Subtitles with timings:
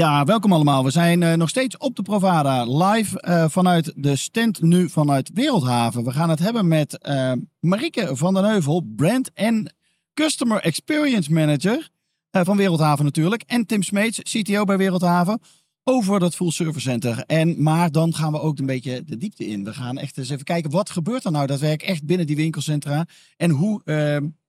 [0.00, 0.84] Ja, welkom allemaal.
[0.84, 5.30] We zijn uh, nog steeds op de Provada live uh, vanuit de stand nu vanuit
[5.34, 6.04] Wereldhaven.
[6.04, 9.74] We gaan het hebben met uh, Marieke van den Heuvel, brand en
[10.14, 11.90] customer experience manager
[12.30, 13.42] van Wereldhaven natuurlijk.
[13.46, 15.40] En Tim Smeets, CTO bij Wereldhaven,
[15.84, 17.24] over dat full service center.
[17.26, 19.64] En, maar dan gaan we ook een beetje de diepte in.
[19.64, 23.06] We gaan echt eens even kijken, wat gebeurt er nou daadwerkelijk echt binnen die winkelcentra?
[23.36, 23.82] En hoe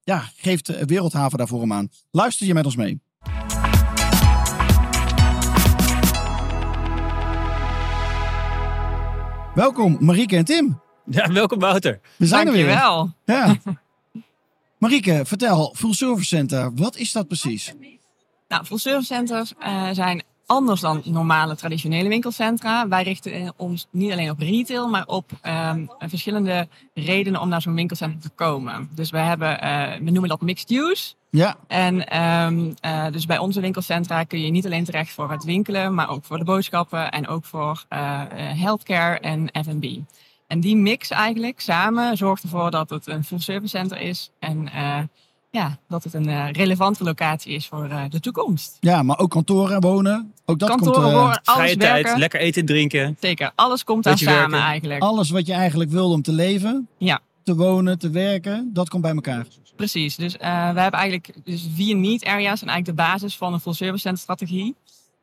[0.03, 1.89] ja, geeft Wereldhaven daarvoor hem aan?
[2.11, 3.01] Luister je met ons mee.
[9.61, 10.81] Welkom Marieke en Tim.
[11.05, 11.99] Ja, welkom Wouter.
[12.17, 13.09] We zijn Dankjewel.
[13.25, 13.59] er weer.
[13.63, 13.73] Ja.
[14.77, 17.73] Marieke, vertel, Full Service Center, wat is dat precies?
[18.47, 22.87] Nou, Full Service Centers uh, zijn anders dan normale traditionele winkelcentra.
[22.87, 27.75] Wij richten ons niet alleen op retail, maar op um, verschillende redenen om naar zo'n
[27.75, 28.89] winkelcentrum te komen.
[28.95, 31.13] Dus we hebben, uh, we noemen dat mixed use.
[31.31, 31.55] Ja.
[31.67, 35.93] En um, uh, dus bij onze winkelcentra kun je niet alleen terecht voor het winkelen,
[35.93, 39.85] maar ook voor de boodschappen en ook voor uh, healthcare en F&B.
[40.47, 44.69] En die mix eigenlijk samen zorgt ervoor dat het een full service center is en
[44.75, 44.97] uh,
[45.51, 48.77] ja, dat het een uh, relevante locatie is voor uh, de toekomst.
[48.79, 51.13] Ja, maar ook kantoren, wonen, ook dat kantoren, komt...
[51.13, 52.03] wonen, alles Vrije werken.
[52.03, 53.17] tijd, lekker eten en drinken.
[53.19, 54.67] Zeker, alles komt daar samen werken.
[54.67, 55.01] eigenlijk.
[55.01, 57.19] Alles wat je eigenlijk wil om te leven, Ja.
[57.51, 59.45] Te wonen, te werken, dat komt bij elkaar.
[59.75, 60.39] Precies, dus uh,
[60.73, 64.01] we hebben eigenlijk dus vier need areas zijn eigenlijk de basis van een full service
[64.01, 64.75] center strategie.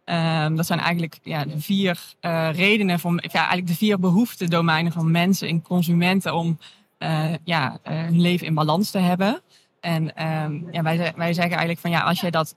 [0.04, 4.92] Um, dat zijn eigenlijk ja, de vier uh, redenen van, ja, eigenlijk de vier behoeftedomeinen
[4.92, 6.58] van mensen en consumenten om
[6.98, 9.40] uh, ja, uh, hun leven in balans te hebben.
[9.80, 12.54] En um, ja, wij, wij zeggen eigenlijk van ja, als je dat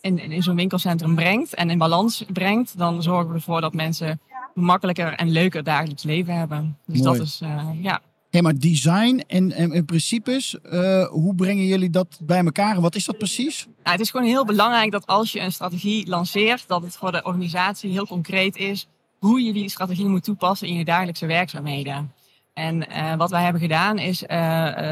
[0.00, 4.20] in, in zo'n winkelcentrum brengt en in balans brengt, dan zorgen we ervoor dat mensen
[4.54, 6.78] makkelijker en leuker dagelijks leven hebben.
[6.86, 7.18] Dus Mooi.
[7.18, 7.40] dat is
[7.80, 8.00] ja.
[8.36, 12.80] Hey, maar design en, en, en principes, uh, hoe brengen jullie dat bij elkaar?
[12.80, 13.64] Wat is dat precies?
[13.66, 17.12] Nou, het is gewoon heel belangrijk dat als je een strategie lanceert, dat het voor
[17.12, 18.88] de organisatie heel concreet is
[19.18, 22.12] hoe je die strategie moet toepassen in je dagelijkse werkzaamheden.
[22.52, 24.28] En uh, wat wij hebben gedaan is, uh,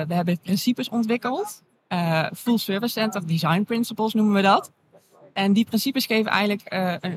[0.06, 1.62] we hebben principes ontwikkeld.
[2.36, 4.72] full Service Center Design Principles noemen we dat.
[5.32, 6.62] En die principes geven eigenlijk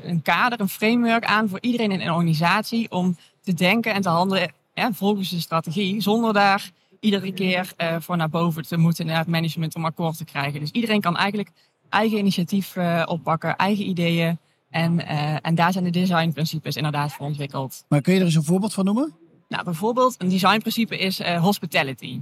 [0.04, 4.08] een kader, een framework aan voor iedereen in een organisatie om te denken en te
[4.08, 9.06] handelen ja, volgens de strategie, zonder daar iedere keer uh, voor naar boven te moeten
[9.06, 10.60] naar het management om akkoord te krijgen.
[10.60, 11.50] Dus iedereen kan eigenlijk
[11.88, 14.38] eigen initiatief uh, oppakken, eigen ideeën.
[14.70, 17.84] En, uh, en daar zijn de designprincipes inderdaad voor ontwikkeld.
[17.88, 19.14] Maar kun je er eens een voorbeeld van noemen?
[19.48, 22.20] Nou, bijvoorbeeld een designprincipe is hospitality.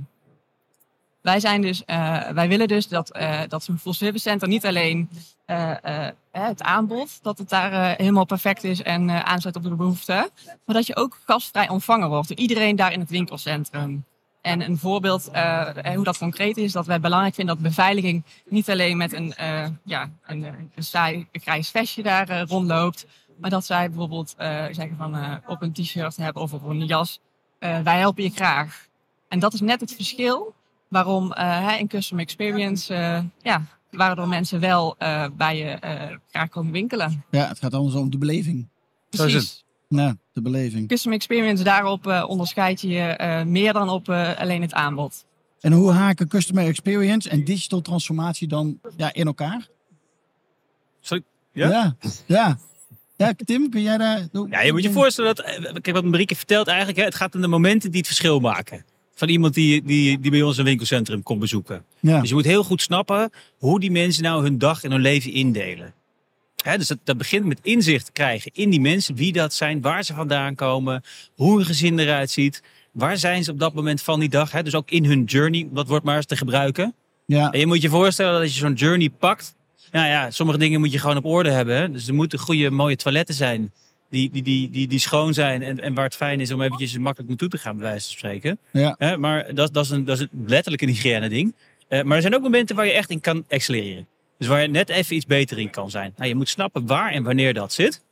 [1.26, 1.82] Wij, zijn dus,
[2.34, 5.08] wij willen dus dat, dat zo'n full service center niet alleen
[6.30, 10.30] het aanbod, dat het daar helemaal perfect is en aansluit op de behoeften.
[10.64, 14.04] Maar dat je ook gastvrij ontvangen wordt door iedereen daar in het winkelcentrum.
[14.40, 18.70] En een voorbeeld uh, hoe dat concreet is, dat wij belangrijk vinden dat beveiliging niet
[18.70, 20.44] alleen met een, uh, ja, een,
[20.74, 23.06] een saai grijs vestje daar uh, rondloopt,
[23.40, 24.34] maar dat zij bijvoorbeeld
[24.70, 27.20] zeggen van op een t-shirt hebben of op een jas,
[27.58, 28.86] wij helpen je graag.
[29.28, 30.54] En dat is net het verschil
[31.02, 31.32] waarom
[31.78, 32.94] in Customer Experience,
[33.42, 34.96] ja, waardoor mensen wel
[35.36, 35.78] bij je
[36.30, 37.24] graag komen winkelen.
[37.30, 38.68] Ja, het gaat allemaal zo om de beleving.
[39.10, 39.32] Precies.
[39.32, 39.64] Zo is het.
[39.88, 40.88] Ja, de beleving.
[40.88, 45.26] Customer Experience, daarop uh, onderscheid je je uh, meer dan op uh, alleen het aanbod.
[45.60, 49.68] En hoe haken Customer Experience en digital transformatie dan ja, in elkaar?
[51.00, 51.22] Sorry?
[51.52, 51.68] Ja?
[51.68, 51.96] Ja,
[52.26, 52.58] ja.
[53.16, 54.28] ja Tim, kun jij daar...
[54.48, 55.44] Ja, je moet je voorstellen dat...
[55.80, 58.84] Kijk, wat Marieke vertelt eigenlijk, hè, het gaat om de momenten die het verschil maken.
[59.18, 61.84] Van iemand die, die, die bij ons een winkelcentrum komt bezoeken.
[62.00, 62.20] Ja.
[62.20, 65.32] Dus je moet heel goed snappen hoe die mensen nou hun dag en hun leven
[65.32, 65.94] indelen.
[66.62, 69.14] He, dus dat, dat, begint met inzicht te krijgen in die mensen.
[69.14, 71.02] Wie dat zijn, waar ze vandaan komen.
[71.34, 72.62] Hoe hun gezin eruit ziet.
[72.92, 74.52] Waar zijn ze op dat moment van die dag.
[74.52, 76.94] He, dus ook in hun journey, dat wordt maar eens te gebruiken.
[77.26, 77.50] Ja.
[77.50, 79.54] En je moet je voorstellen dat als je zo'n journey pakt.
[79.90, 81.76] Nou ja, sommige dingen moet je gewoon op orde hebben.
[81.76, 81.90] Hè?
[81.90, 83.72] Dus er moeten goede, mooie toiletten zijn.
[84.10, 86.98] Die, die, die, die, die schoon zijn en, en waar het fijn is om eventjes
[86.98, 88.58] makkelijk naartoe te gaan, bij wijze van spreken.
[88.70, 89.16] Ja.
[89.18, 91.54] Maar dat, dat, is een, dat is letterlijk een hygiëne ding.
[91.88, 94.06] Uh, maar er zijn ook momenten waar je echt in kan accelereren.
[94.38, 96.12] Dus waar je net even iets beter in kan zijn.
[96.16, 98.04] Nou, je moet snappen waar en wanneer dat zit.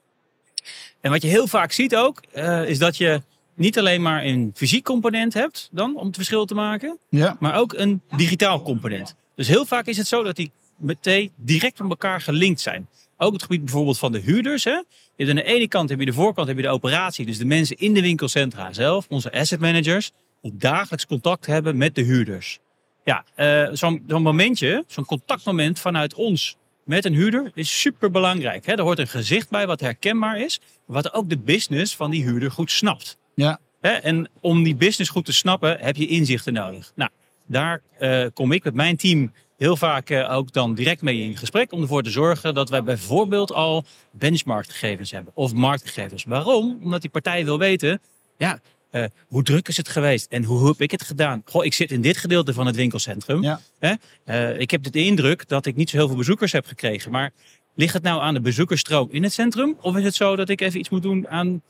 [1.01, 3.23] En wat je heel vaak ziet ook, uh, is dat je
[3.55, 7.37] niet alleen maar een fysiek component hebt dan om het verschil te maken, ja.
[7.41, 9.15] maar ook een digitaal component.
[9.35, 12.89] Dus heel vaak is het zo dat die meteen direct met elkaar gelinkt zijn.
[13.17, 14.65] Ook het gebied bijvoorbeeld van de huurders.
[14.65, 14.71] Hè?
[14.71, 14.85] Je
[15.17, 17.27] hebt aan de ene kant heb je de voorkant, heb je de operatie.
[17.27, 20.11] Dus de mensen in de winkelcentra zelf, onze asset managers.
[20.43, 22.59] Die dagelijks contact hebben met de huurders.
[23.05, 28.67] Ja, eh, zo'n zo'n momentje, zo'n contactmoment vanuit ons met een huurder is super belangrijk.
[28.67, 30.61] Er hoort een gezicht bij wat herkenbaar is.
[30.87, 33.19] Wat ook de business van die huurder goed snapt.
[33.35, 33.59] Ja.
[33.81, 36.93] Hè, En om die business goed te snappen heb je inzichten nodig.
[36.95, 37.11] Nou,
[37.47, 41.37] daar eh, kom ik met mijn team heel vaak eh, ook dan direct mee in
[41.37, 41.73] gesprek.
[41.73, 45.33] Om ervoor te zorgen dat wij bijvoorbeeld al benchmarkgegevens hebben.
[45.37, 46.25] Of marktgegevens.
[46.25, 46.79] Waarom?
[46.83, 48.01] Omdat die partij wil weten.
[48.39, 48.61] Ja,
[48.91, 50.33] eh, hoe druk is het geweest?
[50.33, 51.43] En hoe heb ik het gedaan?
[51.45, 53.43] Goh, ik zit in dit gedeelte van het winkelcentrum.
[53.43, 53.61] Ja.
[53.79, 53.95] Hè?
[54.25, 57.11] Eh, ik heb de indruk dat ik niet zo heel veel bezoekers heb gekregen.
[57.11, 57.31] Maar
[57.75, 59.77] ligt het nou aan de bezoekersstroom in het centrum?
[59.81, 61.63] Of is het zo dat ik even iets moet doen aan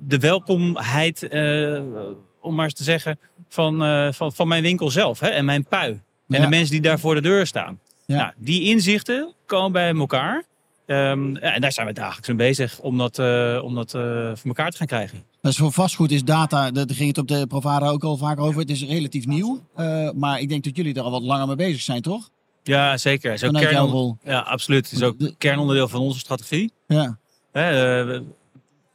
[0.00, 1.28] de welkomheid,
[2.40, 3.18] om maar eens te zeggen,
[3.48, 3.78] van,
[4.14, 5.28] van, van mijn winkel zelf hè?
[5.28, 6.00] en mijn pui?
[6.34, 7.80] En de mensen die daar voor de deur staan.
[8.06, 10.44] Nou, die inzichten komen bij elkaar.
[10.86, 14.00] Ehm, en daar zijn we dagelijks mee bezig om dat, eh, om dat eh,
[14.34, 15.22] voor elkaar te gaan krijgen.
[15.40, 18.60] Dus voor vastgoed is data, daar ging het op de Provada ook al vaak over.
[18.60, 19.62] Het is relatief nieuw.
[19.74, 22.30] eh, maar ik denk dat jullie er al wat langer mee bezig zijn, toch?
[22.62, 23.30] Ja, zeker.
[23.30, 23.54] Het is ook
[24.22, 24.84] ja, absoluut.
[24.90, 26.72] Het is ook De- kernonderdeel van onze strategie.
[26.86, 27.18] Ja.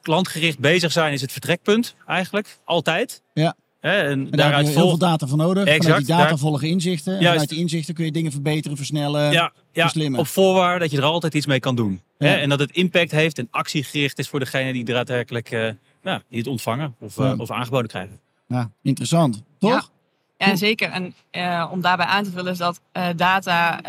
[0.01, 3.21] Klantgericht bezig zijn is het vertrekpunt eigenlijk, altijd.
[3.33, 3.55] Ja.
[3.79, 5.63] Hè, en, En daar heb daaruit je heel veel data voor nodig.
[5.65, 7.17] Exact, Vanuit die data daar- volgen inzichten.
[7.17, 9.31] En vanuit die inzichten kun je dingen verbeteren, versnellen.
[9.31, 10.19] Ja, ja, verslimmen.
[10.19, 12.01] op voorwaarde dat je er altijd iets mee kan doen.
[12.17, 12.27] Ja.
[12.27, 15.69] Hè, en dat het impact heeft en actiegericht is voor degene die daadwerkelijk eh,
[16.03, 18.19] ja, die het ontvangen of, eh, of aangeboden krijgen.
[18.47, 19.43] Ja, interessant.
[19.59, 19.91] Toch?
[20.37, 20.89] Ja, zeker.
[20.89, 23.81] En eh, om daarbij aan te vullen is dat eh, data,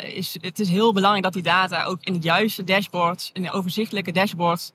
[0.00, 3.42] eh, is, het is heel belangrijk dat die data ook in het juiste dashboard, in
[3.42, 4.72] de overzichtelijke dashboard,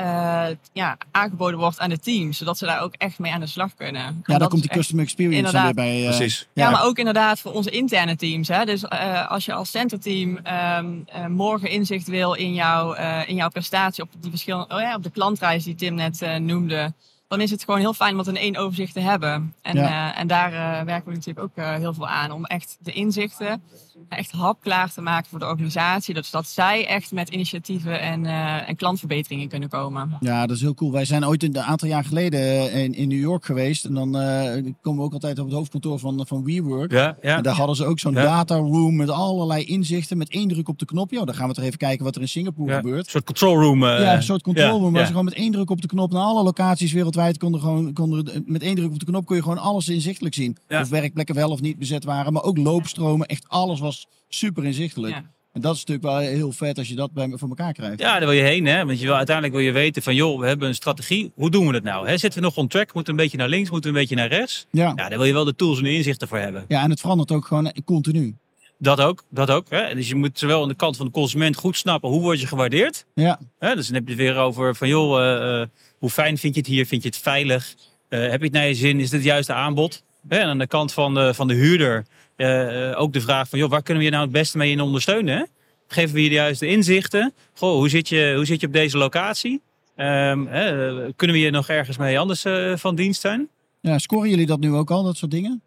[0.00, 2.38] eh, ja, aangeboden wordt aan de teams.
[2.38, 4.02] Zodat ze daar ook echt mee aan de slag kunnen.
[4.02, 5.98] En Ja, daar dat komt die customer experience dan weer bij.
[6.00, 6.48] eh, Precies.
[6.52, 8.48] Ja, maar ook inderdaad voor onze interne teams.
[8.48, 8.64] Hè?
[8.64, 13.34] Dus eh, als je als centerteam ehm, eh, morgen inzicht wil in, jouw eh, in
[13.34, 16.92] jouw prestatie op, die verschillende, oh ja, op de klantreis die Tim net eh, noemde,
[17.30, 19.54] dan is het gewoon heel fijn om het in één overzicht te hebben.
[19.62, 20.12] En, Ja.
[20.14, 22.92] eh, en daar eh, werken we natuurlijk ook eh, heel veel aan om echt de
[22.92, 23.62] inzichten
[24.08, 26.14] echt hapklaar te maken voor de organisatie.
[26.14, 30.16] Dus dat zij echt met initiatieven en, eh, en klantverbeteringen kunnen komen.
[30.20, 30.92] Ja, dat is heel cool.
[30.92, 33.84] Wij zijn ooit een aantal jaar geleden in, in New York geweest.
[33.84, 36.92] En dan eh, komen we ook altijd op het hoofdkantoor van, van WeWork.
[36.92, 37.36] Ja, ja.
[37.36, 38.22] En daar hadden ze ook zo'n Ja.
[38.22, 40.18] data room met allerlei inzichten.
[40.18, 41.10] Met één druk op de knop.
[41.10, 42.76] Ja, dan gaan we toch even kijken wat er in Singapore Ja.
[42.76, 43.04] gebeurt.
[43.04, 43.84] Een soort control room.
[43.84, 44.84] eh, ja, een soort control room.
[44.84, 47.60] ja, Waar ze gewoon met één druk op de knop naar alle locaties wereldwijd konden
[47.60, 50.56] gewoon konden, met één druk op de knop kon je gewoon alles inzichtelijk zien.
[50.68, 50.80] Ja.
[50.80, 53.26] Of werkplekken wel of niet bezet waren, maar ook loopstromen.
[53.26, 55.14] Echt alles was super inzichtelijk.
[55.14, 55.24] Ja.
[55.52, 58.00] En dat is natuurlijk wel heel vet als je dat bij, voor elkaar krijgt.
[58.00, 58.84] Ja, daar wil je heen, hè?
[58.86, 61.32] Want je wil, uiteindelijk wil je weten van, joh, we hebben een strategie.
[61.34, 62.08] Hoe doen we het nou?
[62.08, 62.18] Hè?
[62.18, 62.94] Zitten we nog on track?
[62.94, 63.70] Moeten we een beetje naar links?
[63.70, 64.66] Moeten we een beetje naar rechts?
[64.70, 64.92] Ja.
[64.96, 66.64] Ja, daar wil je wel de tools en de inzichten voor hebben.
[66.68, 68.36] ja, en het verandert ook gewoon continu.
[68.78, 69.66] Dat ook, dat ook.
[69.68, 69.94] Hè?
[69.94, 72.46] Dus je moet zowel aan de kant van de consument goed snappen hoe word je
[72.46, 73.04] gewaardeerd.
[73.14, 73.74] Ja, Hè?
[73.74, 75.68] Dus dan heb je het weer over van, joh, eh, eh,
[76.00, 76.86] hoe fijn vind je het hier?
[76.86, 77.74] Vind je het veilig?
[78.08, 79.00] Eh, heb je het naar je zin?
[79.00, 80.02] Is dit het juiste aanbod?
[80.28, 82.06] En aan de kant van de, van de huurder
[82.36, 84.70] eh, eh, ook de vraag van, joh, waar kunnen we je nou het beste mee
[84.70, 85.48] in ondersteunen?
[85.86, 87.32] Geven we je de juiste inzichten?
[87.54, 89.60] Goh, hoe zit je, hoe zit je op deze locatie?
[89.96, 92.44] Ehm, eh, kunnen we je nog ergens mee anders
[92.80, 93.48] van dienst zijn?
[93.80, 95.62] ja, scoren jullie dat nu ook al, dat soort dingen?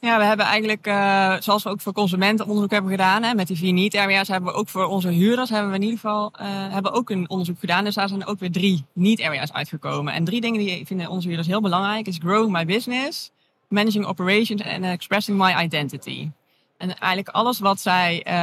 [0.00, 3.46] Ja, we hebben eigenlijk, eh, zoals we ook voor consumenten onderzoek hebben gedaan, hè, met
[3.46, 6.32] die vier need areas, hebben we ook voor onze huurders, hebben we in ieder geval
[6.32, 7.84] eh, hebben ook een onderzoek gedaan.
[7.84, 10.12] Dus daar zijn ook weer drie need areas uitgekomen.
[10.12, 13.30] En drie dingen die vinden onze huurders heel belangrijk is growing my business,
[13.68, 16.30] managing operations en expressing my identity.
[16.76, 18.34] En eigenlijk alles wat, zij, eh,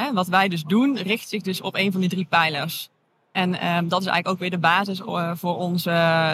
[0.00, 2.90] hè, wat wij dus doen, richt zich dus op een van die drie pijlers.
[3.34, 5.82] En ehm, dat is eigenlijk ook weer de basis eh, voor ons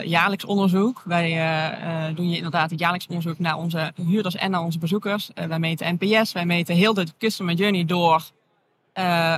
[0.04, 1.02] jaarlijks onderzoek.
[1.04, 4.78] Wij eh, eh, doen je inderdaad het jaarlijks onderzoek naar onze huurders en naar onze
[4.78, 5.30] bezoekers.
[5.34, 8.22] Wij meten NPS, wij meten heel de customer journey door.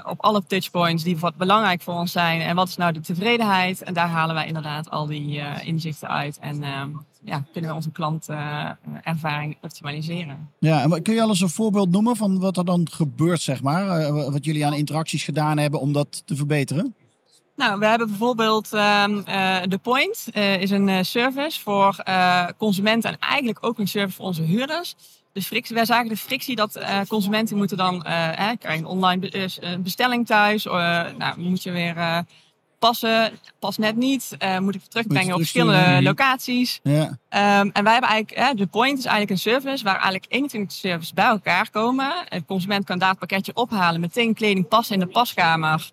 [0.07, 2.41] op alle touchpoints die wat belangrijk voor ons zijn.
[2.41, 3.83] En wat is nou de tevredenheid?
[3.83, 6.39] En daar halen wij inderdaad al die inzichten uit.
[6.39, 6.91] En ehm,
[7.25, 10.49] ja, kunnen we onze klantervaring optimaliseren.
[10.59, 13.63] Ja, en kun je al eens een voorbeeld noemen van wat er dan gebeurt, zeg
[13.63, 14.13] maar?
[14.13, 16.95] Wat jullie aan interacties gedaan hebben om dat te verbeteren?
[17.57, 21.97] Nou, we hebben bijvoorbeeld ehm eh, The Point, eh, is een eh, service voor
[22.59, 24.95] consumenten en eigenlijk ook een service voor onze huurders.
[25.33, 29.79] De frictie, wij zagen de frictie dat consumenten moeten dan eh, krijgen een online be-
[29.81, 30.65] bestelling thuis.
[30.65, 32.25] nou, moet je weer
[32.79, 34.37] passen, pas net niet.
[34.61, 36.81] moet ik terugbrengen op verschillende locaties.
[36.83, 40.77] Ja, Ehm, en wij hebben eigenlijk, de Point is eigenlijk een service waar eigenlijk 21
[40.77, 42.13] services bij elkaar komen.
[42.29, 45.91] De consument kan daar het pakketje ophalen, meteen kleding passen in de paskamer.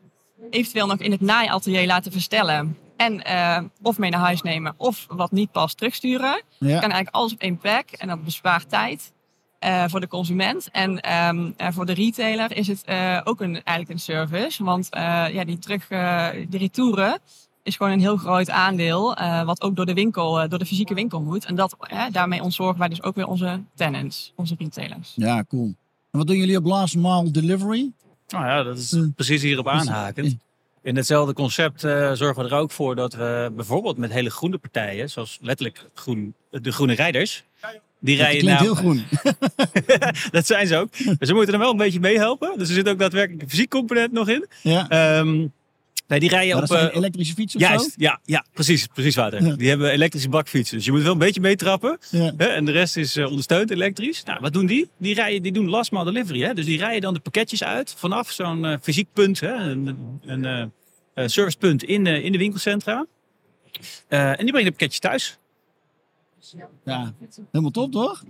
[0.50, 2.77] Eventueel nog in het naaiatelier laten verstellen.
[2.98, 6.41] En eh, of mee naar huis nemen of wat niet past terugsturen.
[6.58, 6.69] ja.
[6.69, 9.13] kan eigenlijk alles op één plek en dat bespaart tijd.
[9.60, 10.69] eh, voor de consument.
[10.72, 12.84] En ehm, eh, voor de retailer is het
[13.24, 14.63] ook een, eigenlijk een service.
[14.63, 14.88] Want
[15.31, 15.88] ja, die terug,
[16.50, 17.19] die retouren
[17.63, 19.15] is gewoon een heel groot aandeel.
[19.46, 21.46] wat ook door de winkel, door de fysieke winkel moet.
[21.46, 21.75] En dat,
[22.12, 25.13] daarmee ontzorgen wij dus ook weer onze tenants, onze retailers.
[25.15, 25.74] Ja, cool.
[26.12, 27.91] En wat doen jullie op last mile delivery?
[28.29, 29.13] Nou ja, dat is Hmm.
[29.13, 30.36] precies hierop aanhakend.
[30.81, 34.57] In hetzelfde concept eh, zorgen we er ook voor dat we bijvoorbeeld met hele groene
[34.57, 37.43] partijen, zoals letterlijk groen, de groene rijders,
[38.00, 39.03] die Dat rijden nou, heel groen.
[40.31, 40.89] dat zijn ze ook.
[41.05, 42.57] Maar ze moeten er wel een beetje meehelpen.
[42.57, 44.48] Dus er zit ook daadwerkelijk een fysiek component nog in.
[44.62, 44.89] Ja.
[44.89, 45.48] Ehm,
[46.10, 46.70] nee, die rijden Maar op...
[46.70, 49.44] dat zijn eh, elektrische fietsen of Juist, ja, ja, precies, precies Wouter.
[49.46, 49.56] Ja.
[49.56, 50.75] Die hebben elektrische bakfietsen.
[50.78, 51.98] Dus je moet wel een beetje meetrappen.
[52.01, 52.18] zo?
[52.18, 52.34] Ja.
[52.38, 52.46] Hè?
[52.46, 54.24] En de rest is eh, ondersteund elektrisch.
[54.24, 54.89] Nou, wat doen die?
[54.98, 56.42] Die, rijden, die doen last mile delivery.
[56.42, 56.54] Hè?
[56.54, 59.54] Dus die rijden dan de pakketjes uit vanaf zo'n eh, fysiek punt, hè?
[59.54, 60.62] een, een eh,
[61.13, 63.06] eh, servicepunt in, de in de winkelcentra.
[64.08, 65.38] Eh, en die brengen de pakketjes thuis.
[66.86, 67.13] ja,
[67.51, 68.24] helemaal top toch?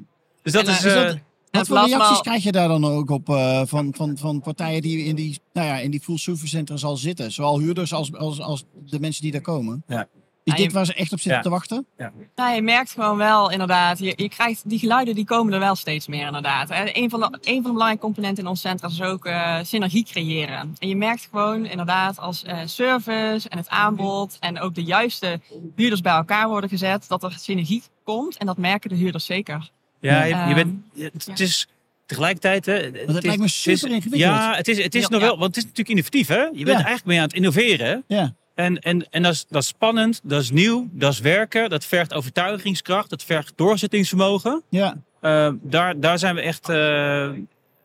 [0.44, 0.84] Dus dat En, is...
[0.84, 1.18] eh, is eh, dat-
[1.52, 5.04] Wat voor reacties krijg je daar dan ook op eh, van, van, van partijen die
[5.04, 7.32] in die, nou ja, in die full service centers al zitten?
[7.32, 9.84] Zowel huurders als, als, als de mensen die daar komen.
[9.88, 10.08] Ja.
[10.44, 11.42] Is Ja, dit waar ze echt op zitten Ja.
[11.42, 11.86] te wachten?
[12.36, 15.76] Nou, je merkt gewoon wel inderdaad, je, je krijgt die geluiden die komen er wel
[15.76, 16.70] steeds meer inderdaad.
[16.70, 16.96] Hè.
[16.98, 20.04] Een van de, een van de belangrijke componenten in ons centrum is ook eh, synergie
[20.06, 20.76] creëren.
[20.80, 25.40] En je merkt gewoon inderdaad als eh, service en het aanbod en ook de juiste
[25.76, 28.38] huurders bij elkaar worden gezet, dat er synergie komt.
[28.38, 29.70] En dat merken de huurders zeker.
[30.00, 30.74] Ja, je, je Ehm, bent,
[31.14, 31.68] het, het is
[32.06, 32.66] tegelijkertijd...
[32.66, 34.22] Hè, het lijkt is- me het is- super ingewikkeld.
[34.32, 35.38] Ja, het is, het is Ja, nog wel...
[35.38, 36.42] Want het is natuurlijk innovatief, hè?
[36.42, 36.74] Je bent Ja.
[36.74, 38.04] eigenlijk mee aan het innoveren.
[38.08, 41.70] Ja, En, en, en dat, is, dat is spannend, dat is nieuw, dat is werken,
[41.70, 44.64] dat vergt overtuigingskracht, dat vergt doorzettingsvermogen.
[44.70, 46.70] ja, Eh, daar, daar zijn we echt.
[46.70, 46.76] eh,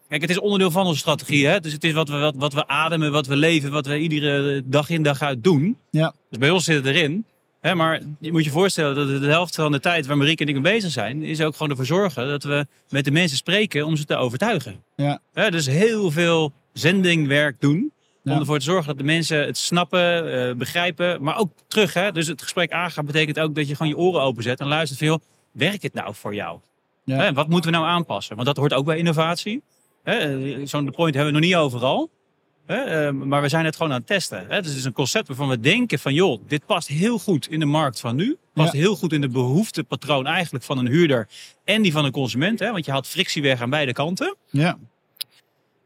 [0.09, 1.47] kijk, het is onderdeel van onze strategie.
[1.47, 1.61] Hè?
[1.61, 4.63] Dus het is wat we, wat, wat we ademen, wat we leven, wat we iedere
[4.65, 5.79] dag in dag uit doen.
[5.91, 6.15] Ja.
[6.31, 7.27] Dus bij ons zit het erin.
[7.65, 7.75] Hè?
[7.75, 10.55] Maar je moet je voorstellen dat de helft van de tijd waar Marieke en ik
[10.55, 13.97] mee bezig zijn, is ook gewoon ervoor zorgen dat we met de mensen spreken om
[13.97, 14.83] ze te overtuigen.
[14.97, 15.21] Ja.
[15.33, 15.51] Hè?
[15.51, 17.93] Dus heel veel zendingwerk doen.
[18.23, 18.33] Ja.
[18.33, 21.95] Om ervoor te zorgen dat de mensen het snappen, eh, begrijpen, maar ook terug.
[21.95, 22.13] Hè?
[22.13, 25.19] Dus het gesprek aangaan betekent ook dat je gewoon je oren openzet en luistert joh,
[25.53, 26.59] werkt het nou voor jou?
[27.05, 27.17] Ja.
[27.17, 28.35] Hè, wat moeten we nou aanpassen?
[28.35, 29.63] Want dat hoort ook bij innovatie.
[30.03, 30.29] Eh,
[30.65, 32.11] Zo'n point hebben we nog niet overal.
[32.67, 34.39] Hè, eh, maar we zijn het gewoon aan het testen.
[34.49, 34.61] Hè.
[34.61, 36.15] Dus het is een concept waarvan we denken van...
[36.15, 38.37] joh, dit past heel goed in de markt van nu.
[38.55, 38.79] Past Ja.
[38.79, 41.29] heel goed in de behoeftepatroon eigenlijk van een huurder...
[41.65, 42.59] en die van een consument.
[42.59, 44.37] Hè, want je haalt frictie weg aan beide kanten.
[44.51, 44.79] ja.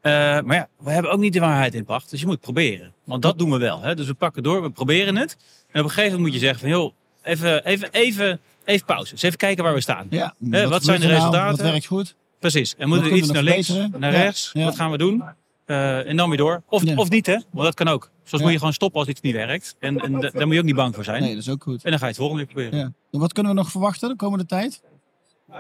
[0.01, 2.11] Eh, maar ja, we hebben ook niet de waarheid in pacht.
[2.11, 2.93] Dus je moet proberen.
[3.05, 3.81] Want dat doen we wel.
[3.81, 3.95] Hè.
[3.95, 5.37] Dus we pakken door, we proberen het.
[5.71, 6.69] En op een gegeven moment moet je zeggen van...
[6.69, 6.93] joh,
[7.23, 9.13] even, even, even, even pauze.
[9.13, 10.07] Dus even kijken waar we staan.
[10.11, 10.35] ja.
[10.69, 11.17] wat zijn de nou?
[11.19, 11.57] resultaten?
[11.57, 12.15] Wat werkt goed?
[12.39, 12.75] Precies.
[12.77, 14.51] En moeten we iets naar links, naar Ja, rechts?
[14.53, 14.65] ja.
[14.65, 15.23] Wat gaan we doen?
[15.69, 16.63] Eh, en dan weer door.
[16.69, 16.95] Of, Ja.
[16.97, 17.33] of niet, hè?
[17.33, 18.11] Want dat kan ook.
[18.25, 18.43] Soms Ja.
[18.43, 19.77] moet je gewoon stoppen als iets niet werkt.
[19.79, 21.23] En, en da- daar moet je ook niet bang voor zijn.
[21.23, 21.85] Nee, dat is ook goed.
[21.85, 22.79] En dan ga je het volgende keer proberen.
[22.79, 22.93] Ja.
[23.13, 24.83] En wat kunnen we nog verwachten de komende tijd?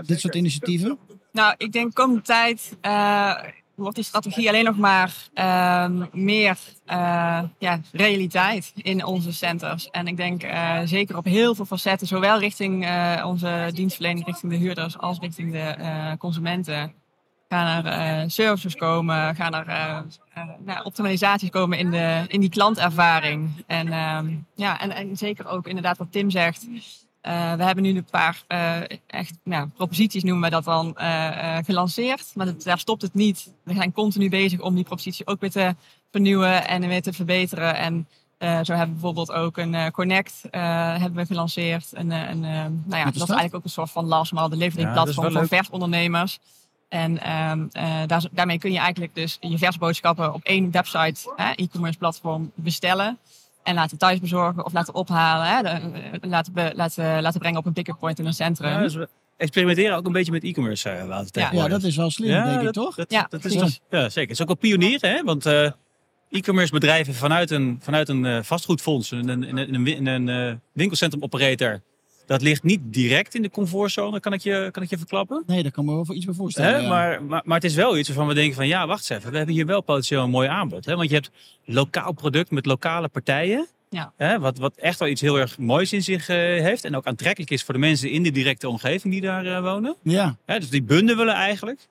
[0.02, 0.98] Dit soort initiatieven?
[1.32, 3.34] Nou, ik denk komende tijd eh,
[3.74, 9.88] wordt die strategie alleen nog maar ehm, meer eh, ja, realiteit in onze centers.
[9.90, 14.52] En ik denk eh, zeker op heel veel facetten, zowel richting eh, onze dienstverlening, richting
[14.52, 16.92] de huurders, als richting de eh, consumenten.
[17.48, 19.98] Gaan er eh, services komen, gaan er eh,
[20.34, 23.64] eh, nou, optimalisaties komen in, de, in die klantervaring.
[23.66, 26.66] En, ehm, ja, en, en zeker ook inderdaad wat Tim zegt.
[27.22, 28.42] We hebben nu een paar
[29.06, 30.96] echt nou, proposities, noemen we dat dan,
[31.64, 32.30] gelanceerd.
[32.34, 33.52] Maar dat, daar stopt het niet.
[33.62, 35.74] We zijn continu bezig om die propositie ook weer te
[36.10, 37.76] vernieuwen en weer te verbeteren.
[37.76, 41.92] En zo hebben we bijvoorbeeld ook een Connect hebben we gelanceerd.
[41.92, 45.32] Eh, nou ja, dat is eigenlijk ook een soort van last mile delivery Ja, platform
[45.32, 46.38] voor versondernemers.
[46.88, 51.50] En ehm, eh, daar, daarmee kun je eigenlijk dus je versboodschappen op één website, hè,
[51.50, 53.18] e-commerce platform, bestellen.
[53.62, 55.46] En laten thuisbezorgen of laten ophalen.
[55.46, 55.68] Hè, de-
[56.20, 58.70] eh, laten, be- laten, laten brengen op een pick-up point in een centrum.
[58.70, 61.50] Ja, dus we experimenteren ook een beetje met e-commerce, uh, Ja.
[61.52, 62.94] Ja, dat is wel slim, Ja, denk ik, toch?
[62.94, 64.20] Dat, Ja, dat is toch, ja, zeker.
[64.20, 65.22] Het is ook wel pionieren, hè?
[65.22, 65.70] Want eh,
[66.30, 71.80] e-commerce bedrijven vanuit een, vanuit een vastgoedfonds, een, een, een, een, een, eh, winkelcentrum operator,
[72.28, 75.42] dat ligt niet direct in de comfortzone, kan ik je, kan ik je verklappen.
[75.46, 76.74] Nee, daar kan me wel voor iets bij voorstellen.
[76.74, 76.80] Hè?
[76.80, 76.88] ja.
[76.88, 79.30] Maar, maar, maar het is wel iets waarvan we denken van ja, wacht eens even.
[79.30, 80.84] We hebben hier wel potentieel een mooi aanbod.
[80.84, 80.96] Hè?
[80.96, 81.30] Want je hebt
[81.64, 83.66] lokaal product met lokale partijen.
[83.90, 84.12] Ja.
[84.16, 84.38] Hè?
[84.38, 86.84] Wat, wat echt wel iets heel erg moois in zich eh, heeft.
[86.84, 89.96] En ook aantrekkelijk is voor de mensen in de directe omgeving die daar eh, wonen.
[90.02, 90.58] Ja, Hè?
[90.58, 91.88] Dus die bundelen we eigenlijk.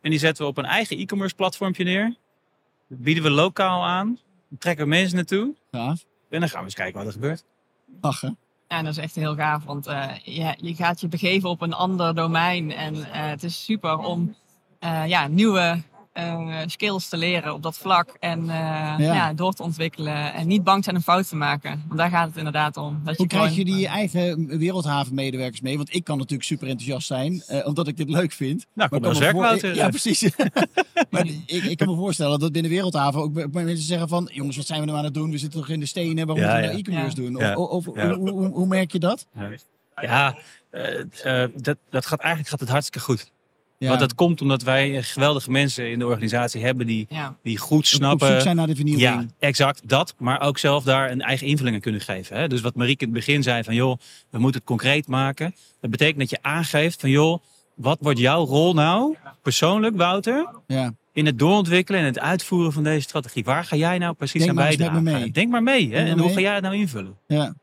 [0.00, 2.16] En die zetten we op een eigen e-commerce platformpje neer.
[2.88, 4.18] Dat bieden we lokaal aan.
[4.48, 5.54] Dan trekken we mensen naartoe.
[5.70, 6.04] gaaf.
[6.30, 7.44] En dan gaan we eens kijken wat er gebeurt.
[8.00, 8.38] Lachen.
[8.68, 10.08] Ja, dat is echt heel gaaf, want eh,
[10.56, 12.72] je, gaat je begeven op een ander domein.
[12.72, 14.34] En eh, het is super om
[14.78, 15.82] eh, ja, nieuwe
[16.18, 18.16] eh, skills te leren op dat vlak.
[18.20, 19.32] En eh, ja.
[19.32, 20.32] door te ontwikkelen.
[20.32, 21.84] En niet bang zijn om fout te maken.
[21.86, 23.00] Want daar gaat het inderdaad om.
[23.04, 25.76] Dat Hoe je krijg je die eigen wereldhavenmedewerkers mee?
[25.76, 28.66] Want ik kan natuurlijk super enthousiast zijn, uh, omdat ik dit leuk vind.
[28.72, 29.74] Nou, kom maar werk, voor...
[29.74, 30.22] Ja, precies.
[31.10, 34.30] maar ik, ik, kan me voorstellen dat binnen Wereldhaven ook mensen zeggen van...
[34.32, 35.30] jongens, wat zijn we nou aan het doen?
[35.30, 37.56] We zitten toch in de stenen, waarom ja, moeten we nou e-commerce doen?
[37.56, 39.26] Of, of hoe, hoe, hoe, merk je dat?
[39.94, 40.36] Ja,
[41.54, 43.30] dat, dat gaat, eigenlijk gaat het hartstikke goed.
[43.78, 43.88] Ja.
[43.88, 47.08] Want dat komt omdat wij geweldige mensen in de organisatie hebben die,
[47.42, 48.34] die goed snappen.
[48.34, 49.08] Op zijn naar de vernieuwing.
[49.08, 50.14] Ja, exact dat.
[50.18, 52.36] Maar ook zelf daar een eigen invulling aan kunnen geven.
[52.36, 52.48] Hè?
[52.48, 53.98] Dus wat Marieke in het begin zei van joh,
[54.30, 55.54] we moeten het concreet maken.
[55.80, 57.42] Dat betekent dat je aangeeft van joh,
[57.74, 60.48] wat wordt jouw rol nou persoonlijk, Wouter?
[60.66, 60.94] Ja.
[61.12, 63.44] In het doorontwikkelen en het uitvoeren van deze strategie.
[63.44, 65.32] Waar ga jij nou precies Denk aan bijdragen?
[65.32, 65.94] Denk maar mee.
[65.94, 66.04] Hè?
[66.04, 67.16] En hoe ga jij het nou invullen?
[67.26, 67.54] Ja.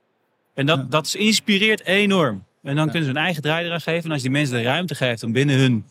[0.54, 2.44] En dat, dat inspireert enorm.
[2.64, 4.04] En dan kunnen ze een eigen draai eraan geven.
[4.04, 5.86] En als je die mensen de ruimte geeft om binnen hun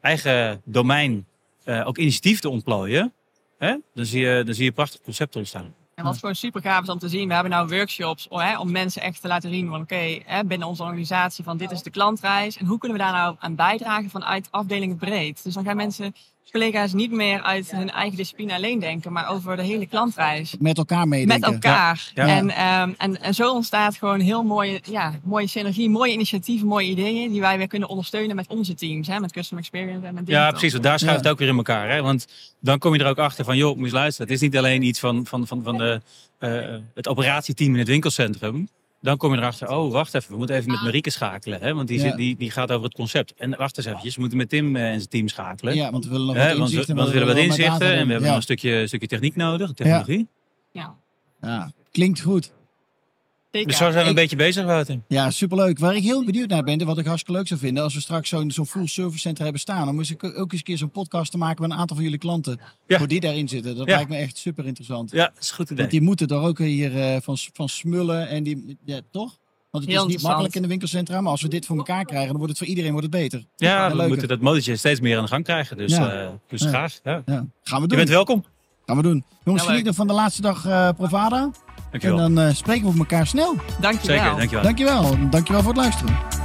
[0.00, 1.26] eigen domein
[1.64, 3.12] uh, ook initiatief te ontplooien,
[3.58, 5.74] hè, dan, zie je, dan zie je prachtig concepten ontstaan.
[5.94, 7.28] En wat gewoon super gaaf is om te zien.
[7.28, 10.68] We hebben nou workshops om, hè, om mensen echt te laten zien van oké, binnen
[10.68, 12.56] onze organisatie van dit is de klantreis.
[12.56, 15.44] En hoe kunnen we daar nou aan bijdragen vanuit afdelingen breed.
[15.44, 16.14] Dus dan gaan mensen
[16.50, 20.54] collega's niet meer uit hun eigen discipline alleen denken, maar over de hele klantreis.
[20.58, 21.50] Met elkaar meedenken.
[21.50, 22.10] Met elkaar.
[22.14, 22.26] Ja.
[22.26, 26.88] En, um, en, en zo ontstaat gewoon heel mooie, ja, mooie synergie, mooie initiatieven, mooie
[26.88, 30.28] ideeën die wij weer kunnen ondersteunen met onze teams, hè, met Customer Experience en met
[30.28, 30.72] Ja, precies.
[30.72, 31.90] Want daar schuift het ook weer in elkaar.
[31.90, 32.02] Hè?
[32.02, 32.26] Want
[32.60, 34.26] dan kom je er ook achter van, joh, moet je luisteren.
[34.26, 36.00] Het is niet alleen iets van, van, van, van de,
[36.40, 38.68] uh, het operatieteam in het winkelcentrum.
[39.06, 41.60] Dan kom je erachter, oh wacht even, we moeten even met Marieke schakelen.
[41.60, 41.74] Hè?
[41.74, 43.34] Want die, zit, die, die gaat over het concept.
[43.34, 45.74] En wacht eens eventjes, we moeten met Tim en zijn team schakelen.
[45.74, 46.96] Ja, want we willen nog wat inzichten.
[46.96, 50.28] Want we, willen wat inzichten en we hebben nog een stukje, stukje techniek nodig, technologie.
[50.72, 50.96] Ja.
[51.40, 51.72] ja.
[51.90, 52.52] Klinkt goed.
[53.64, 55.00] Dus zo zijn we een beetje bezig, Wouter.
[55.08, 55.78] Ja, superleuk.
[55.78, 58.28] Waar ik heel benieuwd naar ben, wat ik hartstikke leuk zou vinden, als we straks
[58.28, 60.90] zo'n zo'n full service center hebben staan, dan moest ik ook eens een keer zo'n
[60.90, 62.60] podcast te maken met een aantal van jullie klanten.
[62.86, 62.98] Ja.
[62.98, 63.76] Voor die daarin zitten.
[63.76, 65.10] Dat lijkt me echt super interessant.
[65.10, 65.76] Ja, dat is goed idee.
[65.76, 69.38] Want die moeten er ook hier uh, van, van smullen en die, ja, toch?
[69.70, 72.28] Want het is niet makkelijk in de winkelcentra, maar als we dit voor elkaar krijgen,
[72.28, 73.44] dan wordt het voor iedereen wordt het beter.
[73.56, 75.76] Ja, we moeten dat motortje steeds meer aan de gang krijgen.
[75.76, 76.22] Dus, ja.
[76.22, 77.00] uh, dus graag.
[77.04, 77.22] Ja.
[77.24, 77.88] Gaan we doen.
[77.88, 78.44] Je bent welkom.
[78.86, 79.24] Gaan we doen.
[79.44, 81.50] Jongens, geniet van de laatste dag uh, Provada.
[82.00, 82.26] Dankjewel.
[82.26, 83.56] En dan uh, spreken we elkaar snel.
[83.80, 84.16] Dankjewel.
[84.16, 84.62] Zeker, dankjewel.
[84.62, 85.30] Dankjewel.
[85.30, 86.35] Dankjewel voor het luisteren.